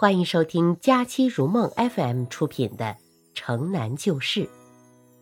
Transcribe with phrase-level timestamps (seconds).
[0.00, 2.84] 欢迎收听《佳期如梦 FM》出品的
[3.34, 4.44] 《城南旧事》，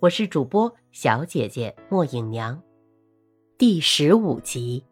[0.00, 2.60] 我是主播小姐姐莫影娘，
[3.56, 4.84] 第十五集。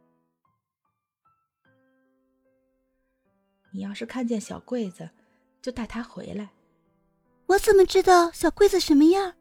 [3.72, 5.10] 你要是看见小桂子，
[5.60, 6.50] 就带她回来。
[7.46, 9.34] 我怎么知道小桂子什么样？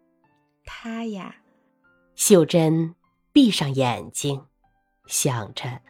[0.65, 1.35] 她呀，
[2.15, 2.95] 秀珍
[3.31, 4.43] 闭上眼睛，
[5.05, 5.83] 想着，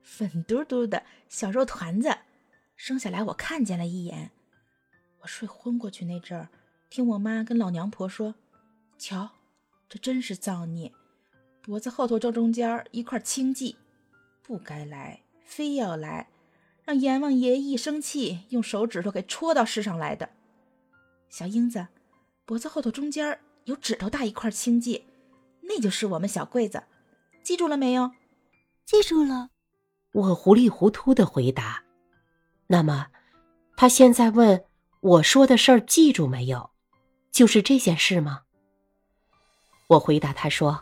[0.00, 2.16] 粉嘟嘟的小肉团子。
[2.82, 4.30] 生下来，我看见了一眼。
[5.20, 6.48] 我睡昏过去那阵儿，
[6.88, 8.34] 听我妈跟老娘婆说
[8.96, 9.32] ：“瞧，
[9.86, 10.90] 这真是造孽！
[11.60, 13.76] 脖子后头正中间一块青迹，
[14.42, 16.30] 不该来，非要来，
[16.82, 20.30] 让阎王爷一生气，用手指头给戳到世上来的。”
[21.28, 21.88] 小英子，
[22.46, 25.04] 脖子后头中间有指头大一块青迹，
[25.64, 26.84] 那就是我们小桂子，
[27.42, 28.12] 记住了没有？
[28.86, 29.50] 记住了。
[30.12, 31.84] 我糊里糊涂的回答。
[32.72, 33.08] 那么，
[33.76, 34.62] 他现在问
[35.00, 36.70] 我说的事儿记住没有？
[37.32, 38.42] 就是这件事吗？
[39.88, 40.80] 我回答他说：“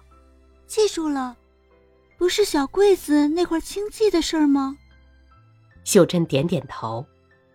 [0.68, 1.34] 记住了，
[2.18, 4.76] 不是小柜子那块青迹的事儿吗？”
[5.82, 7.06] 秀珍点点头。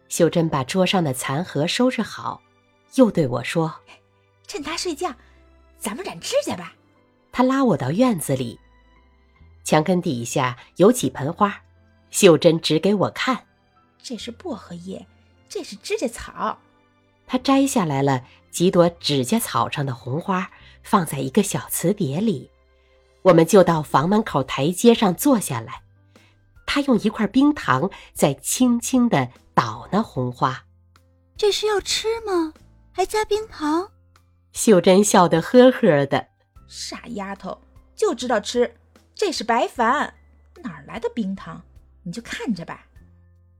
[0.09, 2.41] 秀珍把桌上的残盒收拾好，
[2.95, 3.71] 又对我说
[4.47, 5.13] ：“趁他睡觉，
[5.77, 6.73] 咱们染指甲吧。”
[7.31, 8.59] 他拉我到院子里，
[9.63, 11.61] 墙根底下有几盆花，
[12.09, 13.45] 秀珍指给我看。
[14.03, 15.07] 这是薄荷叶，
[15.47, 16.59] 这是指甲草。
[17.25, 20.51] 他摘下来了几朵指甲草上的红花，
[20.83, 22.51] 放在一个小瓷碟里。
[23.21, 25.81] 我们就到房门口台阶上坐下来。
[26.65, 30.65] 他用一块冰糖在轻轻的捣那红花。
[31.37, 32.53] 这是要吃吗？
[32.91, 33.89] 还加冰糖？
[34.51, 36.27] 秀珍笑得呵呵的。
[36.67, 37.61] 傻丫头，
[37.95, 38.75] 就知道吃。
[39.15, 40.11] 这是白矾，
[40.61, 41.61] 哪来的冰糖？
[42.03, 42.85] 你就看着吧。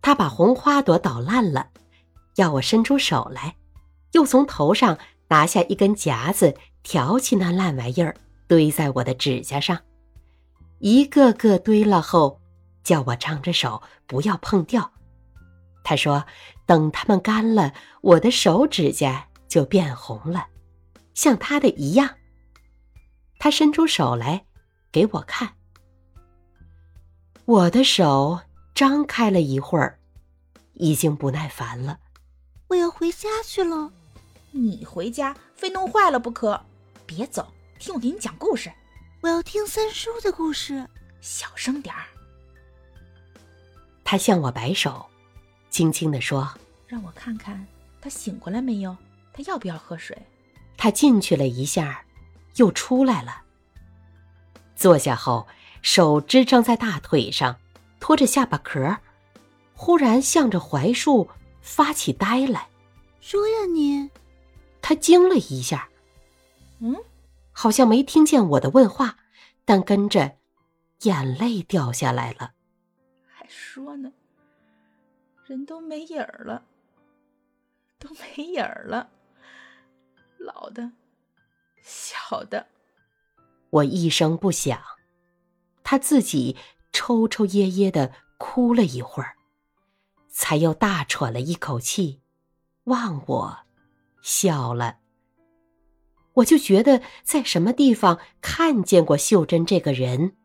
[0.03, 1.69] 他把红花朵捣烂了，
[2.35, 3.55] 要我伸出手来，
[4.11, 8.13] 又从头上拿下一根夹子，挑起那烂玩意儿，
[8.45, 9.79] 堆在我的指甲上，
[10.79, 12.41] 一个个堆了后，
[12.83, 14.91] 叫我张着手不要碰掉。
[15.85, 16.25] 他说
[16.67, 20.47] ：“等它们干了，我的手指甲就变红了，
[21.13, 22.09] 像他的一样。”
[23.39, 24.45] 他伸出手来
[24.91, 25.53] 给我看，
[27.45, 28.41] 我的手。
[28.83, 29.97] 张开了一会儿，
[30.73, 31.99] 已经不耐烦了。
[32.67, 33.93] 我要回家去了。
[34.51, 36.61] 你回家非弄坏了不可。
[37.05, 37.47] 别走，
[37.79, 38.69] 听我给你讲故事。
[39.21, 40.85] 我要听三叔的故事。
[41.21, 42.03] 小声点儿。
[44.03, 45.05] 他向我摆手，
[45.69, 46.53] 轻轻地说
[46.85, 47.65] ：“让我看看
[48.01, 48.93] 他醒过来没有？
[49.31, 50.21] 他要不要喝水？”
[50.75, 52.03] 他进去了一下，
[52.55, 53.43] 又出来了。
[54.75, 55.47] 坐下后，
[55.81, 57.61] 手支撑在大腿上。
[58.03, 58.97] 托着下巴壳，
[59.73, 61.29] 忽然向着槐树
[61.61, 62.67] 发起呆来。
[63.21, 64.09] 说呀你！
[64.81, 65.87] 他惊了一下，
[66.79, 66.93] 嗯，
[67.53, 69.15] 好像没听见我的问话，
[69.63, 70.35] 但跟着
[71.03, 72.51] 眼泪掉下来了。
[73.25, 74.11] 还说呢，
[75.45, 76.61] 人都没影儿了，
[77.99, 79.09] 都没影儿了，
[80.39, 80.91] 老的，
[81.81, 82.67] 小的。
[83.69, 84.77] 我一声不响，
[85.85, 86.57] 他自己。
[86.93, 89.35] 抽抽噎噎的哭了一会儿，
[90.29, 92.21] 才又大喘了一口气，
[92.85, 93.57] 望我
[94.21, 94.99] 笑了。
[96.35, 100.35] 我就觉得在什么地方看见过秀珍这个人，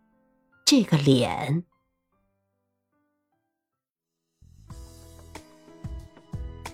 [0.65, 1.65] 这个脸。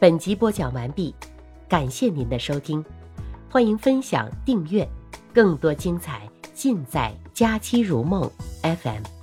[0.00, 1.14] 本集播讲完毕，
[1.68, 2.84] 感谢您的收听，
[3.48, 4.86] 欢迎分享订阅，
[5.32, 8.28] 更多精彩尽在《佳期如梦》
[8.76, 9.13] FM。